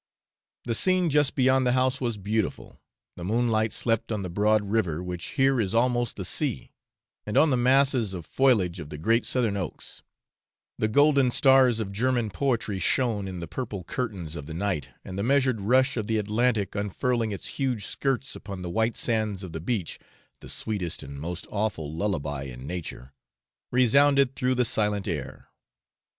The 0.63 0.73
scene 0.73 1.11
just 1.11 1.35
beyond 1.35 1.67
the 1.67 1.73
house 1.73 2.01
was 2.01 2.17
beautiful, 2.17 2.81
the 3.17 3.23
moonlight 3.23 3.71
slept 3.71 4.11
on 4.11 4.23
the 4.23 4.31
broad 4.31 4.63
river 4.71 5.03
which 5.03 5.25
here 5.37 5.61
is 5.61 5.75
almost 5.75 6.15
the 6.15 6.25
sea, 6.25 6.71
and 7.23 7.37
on 7.37 7.51
the 7.51 7.55
masses 7.55 8.15
of 8.15 8.25
foliage 8.25 8.79
of 8.79 8.89
the 8.89 8.97
great 8.97 9.27
southern 9.27 9.55
oaks; 9.55 10.01
the 10.79 10.87
golden 10.87 11.29
stars 11.29 11.79
of 11.79 11.91
German 11.91 12.31
poetry 12.31 12.79
shone 12.79 13.27
in 13.27 13.41
the 13.41 13.47
purple 13.47 13.83
curtains 13.83 14.35
of 14.35 14.47
the 14.47 14.55
night, 14.55 14.89
and 15.05 15.19
the 15.19 15.23
measured 15.23 15.61
rush 15.61 15.95
of 15.97 16.07
the 16.07 16.17
Atlantic 16.17 16.73
unfurling 16.73 17.31
its 17.31 17.45
huge 17.45 17.85
skirts 17.85 18.35
upon 18.35 18.63
the 18.63 18.71
white 18.71 18.95
sands 18.95 19.43
of 19.43 19.53
the 19.53 19.61
beach 19.61 19.99
(the 20.39 20.49
sweetest 20.49 21.03
and 21.03 21.21
most 21.21 21.45
awful 21.51 21.93
lullaby 21.93 22.45
in 22.45 22.65
nature) 22.65 23.13
resounded 23.69 24.35
through 24.35 24.55
the 24.55 24.65
silent 24.65 25.07
air. 25.07 25.49